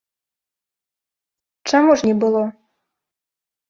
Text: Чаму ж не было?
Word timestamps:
Чаму 1.69 1.91
ж 2.01 2.11
не 2.11 2.15
было? 2.25 2.43